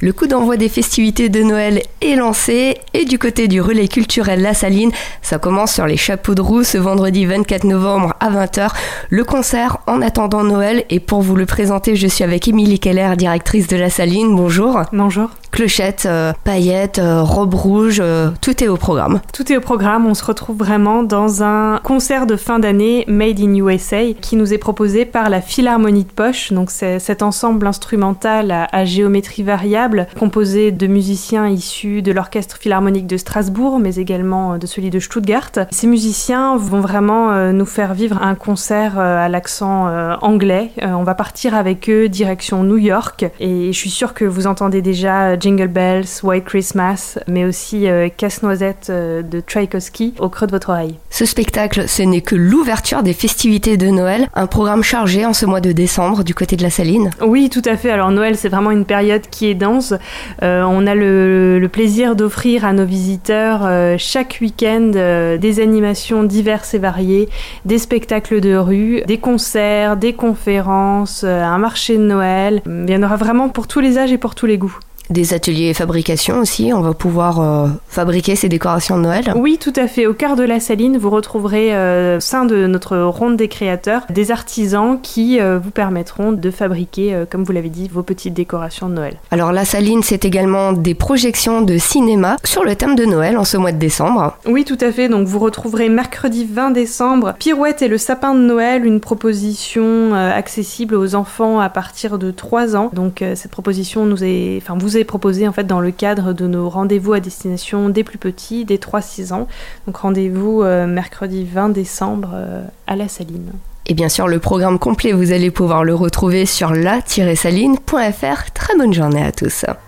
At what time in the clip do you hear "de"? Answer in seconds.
1.30-1.42, 6.34-6.42, 13.68-13.76, 22.26-22.36, 26.04-26.12, 30.72-30.86, 32.02-32.12, 33.06-33.16, 34.58-34.66, 34.90-35.00, 48.90-49.40, 50.48-50.50, 53.76-53.86, 55.60-55.70, 56.56-56.62, 68.40-68.56, 71.96-72.02, 78.96-79.02, 80.34-80.42, 82.44-82.66, 86.32-86.50, 88.88-88.94, 91.62-91.78, 92.96-93.04, 93.72-93.78, 98.34-98.40, 102.18-102.30, 106.32-106.46